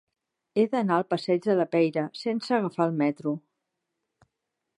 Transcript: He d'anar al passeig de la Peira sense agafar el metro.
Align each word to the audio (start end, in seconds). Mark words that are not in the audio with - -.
He 0.55 0.63
d'anar 0.71 0.95
al 1.01 1.05
passeig 1.11 1.45
de 1.49 1.57
la 1.61 1.67
Peira 1.75 2.07
sense 2.23 2.57
agafar 2.59 2.89
el 2.91 2.97
metro. 3.03 3.39